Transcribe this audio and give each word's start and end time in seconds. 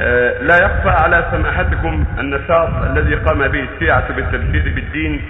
آه، 0.00 0.42
لا 0.42 0.56
يخفى 0.56 0.88
على 0.88 1.24
سماحتكم 1.30 2.04
النشاط 2.18 2.68
الذي 2.90 3.14
قام 3.14 3.48
به 3.48 3.66
الشيعة 3.74 4.12
بالتبشير 4.12 4.72
بالدين 4.74 5.22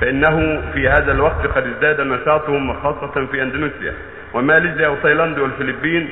فإنه 0.00 0.62
في 0.74 0.88
هذا 0.88 1.12
الوقت 1.12 1.46
قد 1.46 1.66
ازداد 1.66 2.00
نشاطهم 2.00 2.80
خاصة 2.82 3.26
في 3.26 3.42
أندونيسيا 3.42 3.92
وماليزيا 4.34 4.88
وتايلاند 4.88 5.38
والفلبين 5.38 6.08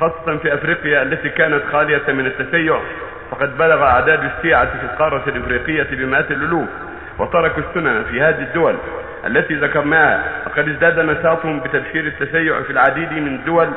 خاصة 0.00 0.36
في 0.36 0.54
أفريقيا 0.54 1.02
التي 1.02 1.28
كانت 1.28 1.62
خالية 1.72 2.02
من 2.12 2.26
التشيع. 2.26 2.80
فقد 3.30 3.58
بلغ 3.58 3.82
أعداد 3.82 4.20
الشيعة 4.24 4.64
في 4.64 4.84
القارة 4.84 5.22
الإفريقية 5.28 5.86
بمئات 5.96 6.30
الألوف 6.30 6.68
وتركوا 7.18 7.62
السنن 7.68 8.04
في 8.10 8.22
هذه 8.22 8.42
الدول 8.42 8.74
التي 9.26 9.54
ذكرناها. 9.54 10.22
وقد 10.46 10.68
ازداد 10.68 10.98
نشاطهم 10.98 11.60
بتبشير 11.60 12.06
التشيع 12.06 12.62
في 12.62 12.70
العديد 12.70 13.12
من 13.12 13.34
الدول 13.34 13.68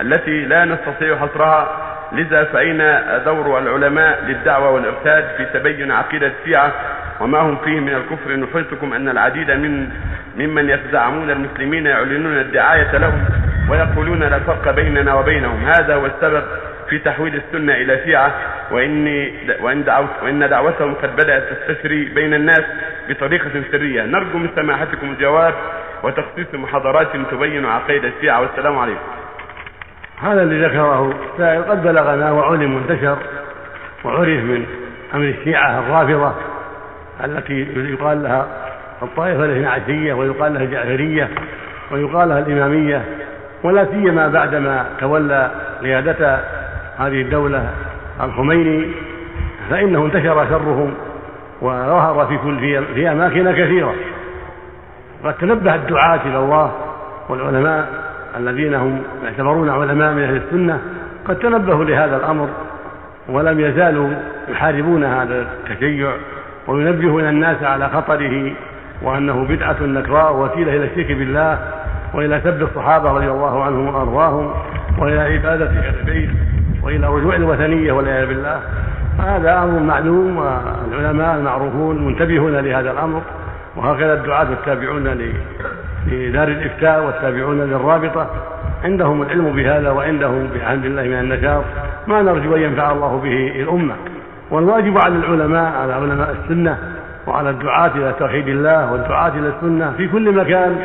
التي 0.00 0.44
لا 0.44 0.64
نستطيع 0.64 1.16
حصرها 1.16 1.93
لذا 2.14 2.44
فأين 2.44 2.78
دور 3.24 3.58
العلماء 3.58 4.24
للدعوة 4.24 4.70
والإرشاد 4.70 5.24
في 5.36 5.58
تبين 5.58 5.92
عقيدة 5.92 6.32
الشيعة 6.40 6.72
وما 7.20 7.38
هم 7.38 7.56
فيه 7.64 7.80
من 7.80 7.94
الكفر 7.94 8.36
نحيطكم 8.36 8.92
أن 8.92 9.08
العديد 9.08 9.50
من 9.50 9.88
ممن 10.36 10.70
يتزعمون 10.70 11.30
المسلمين 11.30 11.86
يعلنون 11.86 12.38
الدعاية 12.38 12.96
لهم 12.96 13.24
ويقولون 13.70 14.22
لا 14.22 14.38
فرق 14.38 14.70
بيننا 14.70 15.14
وبينهم. 15.14 15.64
هذا 15.64 15.94
هو 15.94 16.06
السبب 16.06 16.44
في 16.88 16.98
تحويل 16.98 17.34
السنة 17.34 17.72
إلى 17.72 18.04
شيعة. 18.04 18.34
وإني 18.70 19.34
وإن, 19.60 19.84
دعوت 19.84 20.08
وإن 20.22 20.48
دعوتهم 20.48 20.94
قد 20.94 21.16
بدأت 21.16 21.42
تستسري 21.42 22.04
بين 22.04 22.34
الناس 22.34 22.62
بطريقة 23.08 23.50
سرية. 23.72 24.02
نرجو 24.02 24.38
من 24.38 24.48
سماحتكم 24.56 25.10
الجواب 25.10 25.54
وتخصيص 26.02 26.54
محاضرات 26.54 27.08
تبين 27.30 27.64
عقيدة 27.64 28.08
الشيعة. 28.08 28.40
والسلام 28.40 28.78
عليكم. 28.78 29.23
هذا 30.22 30.42
اللي 30.42 30.66
ذكره 30.66 31.14
قد 31.68 31.82
بلغنا 31.82 32.30
وعلم 32.30 32.74
وانتشر 32.74 33.16
وعرف 34.04 34.40
من 34.44 34.66
أمر 35.14 35.24
الشيعة 35.24 35.78
الرافضة 35.78 36.32
التي 37.24 37.66
يقال 37.76 38.22
لها 38.22 38.46
الطائفة 39.02 39.44
الاثنى 39.44 39.66
عشرية 39.66 40.14
ويقال 40.14 40.54
لها 40.54 40.62
الجعفرية 40.62 41.30
ويقال 41.90 42.28
لها 42.28 42.38
الإمامية 42.38 43.04
ولا 43.62 43.84
سيما 43.84 44.28
بعدما 44.28 44.86
تولى 45.00 45.50
قيادة 45.82 46.40
هذه 46.98 47.20
الدولة 47.20 47.70
الخميني 48.22 48.90
فإنه 49.70 50.04
انتشر 50.04 50.46
شرهم 50.48 50.94
وظهر 51.62 52.26
في 52.26 52.38
كل 52.38 52.84
في 52.94 53.12
أماكن 53.12 53.52
كثيرة. 53.52 53.94
قد 55.24 55.34
تنبه 55.34 55.74
الدعاة 55.74 56.20
إلى 56.26 56.38
الله 56.38 56.72
والعلماء 57.28 57.88
الذين 58.36 58.74
هم 58.74 59.02
يعتبرون 59.24 59.70
علماء 59.70 60.12
من 60.12 60.22
أهل 60.22 60.36
السنة 60.36 60.80
قد 61.28 61.38
تنبهوا 61.38 61.84
لهذا 61.84 62.16
الأمر 62.16 62.48
ولم 63.28 63.60
يزالوا 63.60 64.10
يحاربون 64.48 65.04
هذا 65.04 65.46
التشيع 65.70 66.12
وينبهون 66.66 67.28
الناس 67.28 67.62
على 67.62 67.88
خطره 67.88 68.52
وأنه 69.02 69.44
بدعة 69.48 69.76
نكراء 69.82 70.32
ووسيلة 70.32 70.76
إلى 70.76 70.84
الشرك 70.84 71.12
بالله 71.12 71.58
وإلى 72.14 72.40
سب 72.44 72.62
الصحابة 72.62 73.12
رضي 73.12 73.30
الله 73.30 73.64
عنهم 73.64 73.94
وأرضاهم 73.94 74.54
وإلى 74.98 75.20
عبادة 75.20 75.66
أهل 75.66 75.94
البيت 76.00 76.30
وإلى 76.82 77.06
رجوع 77.06 77.36
الوثنية 77.36 77.92
والعياذ 77.92 78.28
بالله. 78.28 78.60
هذا 79.18 79.62
أمر 79.62 79.78
معلوم 79.80 80.36
والعلماء 80.36 81.36
المعروفون 81.36 82.06
منتبهون 82.06 82.56
لهذا 82.56 82.90
الأمر 82.90 83.22
وهكذا 83.76 84.14
الدعاة 84.14 84.42
التابعون 84.52 85.04
لدار 86.06 86.48
الإفتاء 86.48 87.04
والتابعون 87.04 87.60
للرابطة. 87.60 88.30
عندهم 88.84 89.22
العلم 89.22 89.52
بهذا 89.56 89.90
وعندهم 89.90 90.48
بحمد 90.54 90.84
الله 90.84 91.02
من 91.02 91.18
النشاط 91.18 91.64
ما 92.06 92.22
نرجو 92.22 92.56
أن 92.56 92.62
ينفع 92.62 92.92
الله 92.92 93.20
به 93.24 93.62
الأمة. 93.62 93.94
والواجب 94.50 94.98
على 94.98 95.14
العلماء 95.14 95.72
على 95.72 95.92
علماء 95.92 96.36
السنة 96.42 96.78
وعلى 97.26 97.50
الدعاة 97.50 97.90
إلى 97.96 98.14
توحيد 98.18 98.48
الله 98.48 98.92
والدعاة 98.92 99.32
إلى 99.38 99.48
السنة 99.48 99.92
في 99.96 100.08
كل 100.08 100.32
مكان 100.32 100.76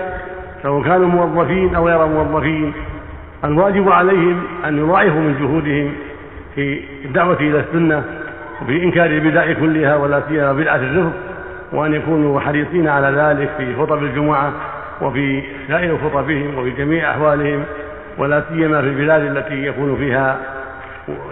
سواء 0.63 0.83
كانوا 0.83 1.07
موظفين 1.07 1.75
أو 1.75 1.87
غير 1.87 2.05
موظفين. 2.05 2.73
الواجب 3.43 3.91
عليهم 3.91 4.43
أن 4.65 4.77
يضاعفوا 4.77 5.19
من 5.19 5.35
جهودهم 5.39 5.93
في 6.55 6.81
الدعوة 7.05 7.39
إلى 7.39 7.59
السنة 7.59 8.03
وفي 8.61 8.83
إنكار 8.83 9.05
البدع 9.05 9.53
كلها 9.53 9.95
ولا 9.95 10.21
سيما 10.29 10.53
بدعة 10.53 10.75
الرفض 10.75 11.13
وأن 11.73 11.93
يكونوا 11.93 12.39
حريصين 12.39 12.87
على 12.87 13.07
ذلك 13.07 13.49
في 13.57 13.75
خطب 13.75 14.03
الجمعة. 14.03 14.51
وفي 15.01 15.43
سائر 15.67 15.97
خطبهم 15.97 16.57
وفي 16.57 16.69
جميع 16.69 17.11
أحوالهم 17.11 17.63
ولا 18.17 18.43
سيما 18.49 18.81
في 18.81 18.87
البلاد 18.87 19.37
التي 19.37 19.65
يكون 19.65 19.97
فيها 19.97 20.37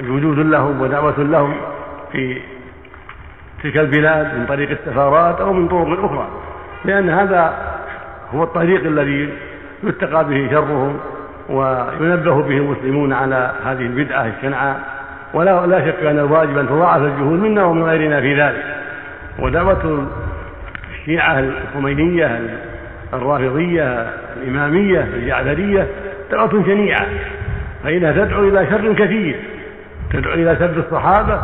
وجود 0.09 0.39
لهم 0.39 0.81
ودعوة 0.81 1.19
لهم 1.19 1.53
في 2.11 2.41
تلك 3.63 3.77
البلاد 3.77 4.37
من 4.37 4.45
طريق 4.45 4.69
السفارات 4.69 5.41
أو 5.41 5.53
من 5.53 5.67
طرق 5.67 6.05
أخرى. 6.05 6.27
لأن 6.85 7.09
هذا 7.09 7.53
هو 8.33 8.43
الطريق 8.43 8.85
الذي 8.85 9.29
يتقى 9.83 10.25
به 10.25 10.47
شرهم 10.51 10.99
وينبه 11.49 12.41
به 12.41 12.57
المسلمون 12.57 13.13
على 13.13 13.51
هذه 13.65 13.81
البدعة 13.81 14.31
الشنعاء. 14.37 14.79
ولا 15.33 15.65
لا 15.65 15.79
شك 15.85 16.03
أن 16.03 16.19
الواجب 16.19 16.57
أن 16.57 16.67
تضاعف 16.67 17.01
الجهود 17.01 17.39
منا 17.39 17.63
ومن 17.63 17.83
غيرنا 17.83 18.21
في 18.21 18.41
ذلك. 18.41 18.63
ودعوة 19.39 20.07
الشيعة 20.91 21.39
الخمينية 21.39 22.41
الرافضية 23.13 24.13
الإمامية 24.37 24.99
الجعفرية 24.99 25.87
دعوة 26.31 26.63
شنيعة 26.65 27.05
فإنها 27.83 28.11
تدعو 28.11 28.43
إلى 28.43 28.67
شر 28.69 28.93
كثير 28.93 29.35
تدعو 30.13 30.33
إلى 30.33 30.55
سب 30.59 30.77
الصحابة 30.77 31.41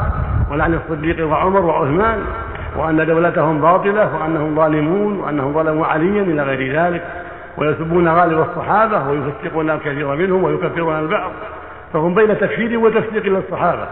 ولعن 0.52 0.74
الصديق 0.74 1.28
وعمر 1.28 1.62
وعثمان 1.62 2.20
وأن 2.78 3.06
دولتهم 3.06 3.62
باطلة 3.62 4.16
وأنهم 4.16 4.56
ظالمون 4.56 5.20
وأنهم 5.20 5.54
ظلموا 5.54 5.86
عليا 5.86 6.22
إلى 6.22 6.44
غير 6.44 6.80
ذلك. 6.80 7.02
ويسبون 7.58 8.08
غالب 8.08 8.40
الصحابة 8.40 9.10
ويفسقون 9.10 9.70
الكثير 9.70 10.16
منهم 10.16 10.44
ويكفرون 10.44 11.00
البعض. 11.00 11.32
فهم 11.94 12.16
بين 12.16 12.40
تكفير 12.40 12.80
وتفسيق 12.80 13.26
للصحابة 13.26 13.88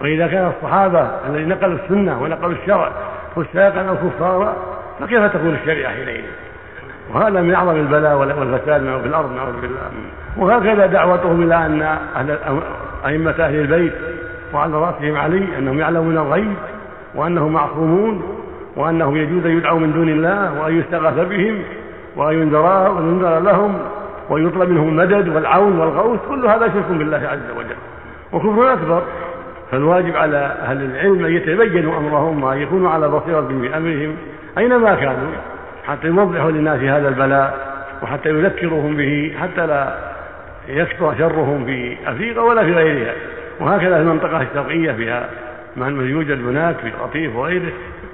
وإذا 0.00 0.26
كان 0.26 0.52
الصحابة 0.56 1.10
الذين 1.28 1.48
نقلوا 1.48 1.78
السنة 1.84 2.22
ونقلوا 2.22 2.54
الشرع 2.62 2.92
فساقا 3.36 3.88
أو 3.88 3.96
كفارا 3.96 4.56
فكيف 5.00 5.24
تكون 5.24 5.54
الشريعة 5.62 5.92
حينئذ؟ 5.92 6.24
وهذا 7.14 7.42
من 7.42 7.54
أعظم 7.54 7.76
البلاء 7.76 8.16
والفساد 8.18 8.80
في 8.80 9.06
الأرض 9.06 9.36
نعوذ 9.36 9.60
بالله. 9.60 9.90
وهكذا 10.36 10.86
دعوتهم 10.86 11.42
إلى 11.42 11.66
أن 11.66 11.82
أهل 12.16 12.38
أئمة 13.06 13.30
أهل 13.30 13.60
البيت 13.60 13.92
وعلى 14.54 14.74
رأسهم 14.74 15.16
علي 15.16 15.44
أنهم 15.58 15.78
يعلمون 15.78 16.18
الغيب 16.18 16.54
وأنهم 17.14 17.52
معصومون 17.52 18.22
وأنهم 18.76 19.16
يجوز 19.16 19.46
أن 19.46 19.56
يدعوا 19.56 19.78
من 19.80 19.92
دون 19.92 20.08
الله 20.08 20.60
وأن 20.60 20.78
يستغاث 20.78 21.28
بهم 21.28 21.62
وأن 22.16 22.34
ينذر 22.34 23.38
لهم 23.38 23.78
ويطلب 24.30 24.68
منهم 24.70 24.88
المدد 24.88 25.28
والعون 25.28 25.80
والغوث 25.80 26.20
كل 26.28 26.46
هذا 26.46 26.68
شرك 26.68 26.90
بالله 26.90 27.16
عز 27.16 27.56
وجل. 27.58 27.76
وكفر 28.32 28.72
أكبر 28.72 29.02
فالواجب 29.70 30.16
على 30.16 30.36
أهل 30.36 30.82
العلم 30.82 31.24
أن 31.24 31.32
يتبينوا 31.32 31.98
أمرهم 31.98 32.44
وأن 32.44 32.58
يكونوا 32.58 32.90
على 32.90 33.08
بصيرة 33.08 33.40
بأمرهم 33.40 34.16
أينما 34.58 34.94
كانوا. 34.94 35.28
حتى 35.88 36.06
يوضحوا 36.06 36.50
للناس 36.50 36.80
هذا 36.80 37.08
البلاء 37.08 37.78
وحتى 38.02 38.28
يذكروهم 38.28 38.96
به 38.96 39.34
حتى 39.40 39.66
لا 39.66 39.94
يكثر 40.68 41.14
شرهم 41.18 41.64
في 41.64 41.96
أفريقيا 42.06 42.40
ولا 42.40 42.64
في 42.64 42.72
غيرها. 42.72 43.12
وهكذا 43.60 43.96
في 43.96 44.02
المنطقة 44.02 44.42
الشرقية 44.42 44.92
فيها 44.92 45.28
من 45.76 46.10
يوجد 46.10 46.46
هناك 46.46 46.76
في 46.76 46.86
القطيف 46.86 47.36
وغيره 47.36 47.72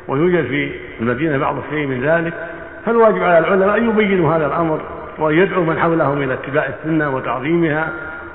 ويوجد 0.09 0.47
في 0.47 0.73
المدينة 1.01 1.39
بعض 1.39 1.57
الشيء 1.59 1.87
من 1.87 2.01
ذلك. 2.05 2.33
فالواجب 2.87 3.23
على 3.23 3.39
العلماء 3.39 3.79
أن 3.79 3.89
يبينوا 3.89 4.37
هذا 4.37 4.47
الأمر 4.47 4.81
وأن 5.19 5.39
يدعوا 5.39 5.65
من 5.65 5.79
حولهم 5.79 6.23
إلى 6.23 6.35
اتباع 6.35 6.67
السنة 6.67 7.17
وتعظيمها 7.17 7.89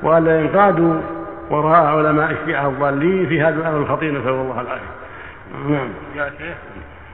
وألا 0.04 0.40
ينقادوا 0.40 1.02
وراء 1.50 1.86
علماء 1.86 2.32
الشيعة 2.32 2.68
الضالين 2.68 3.26
في 3.26 3.42
هذا 3.42 3.56
الأمر 3.56 3.78
الخطير 3.78 4.12
نسأل 4.12 4.30
الله 4.30 4.62
العافية. 4.62 5.00
نعم. 5.69 5.90
يا 6.16 6.31
شيخ. 6.38 6.56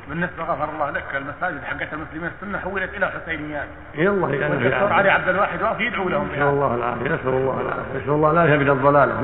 بالنسبة 0.10 0.44
غفر 0.44 0.70
الله 0.74 0.90
لك 0.90 1.04
المساجد 1.16 1.64
حقت 1.64 1.94
المسلمين 1.94 2.32
السنة 2.36 2.60
حولت 2.60 2.94
إلى 2.94 3.08
حسينيات. 3.08 3.68
اي 3.98 4.08
الله 4.08 4.34
يعني 4.34 4.76
علي 4.76 5.10
عبد 5.10 5.30
الواحد 5.30 5.62
واقف 5.62 5.80
يدعو 5.80 6.10
لهم 6.10 6.28
نسأل 6.28 6.42
الله 6.42 6.76
العافية 6.76 7.06
نسأل 7.06 7.30
الله 7.30 7.62
العافية 7.62 8.00
نسأل 8.00 8.10
الله 8.10 8.32
العافيه 8.32 8.56
من 8.56 8.70
الضلاله 8.70 9.22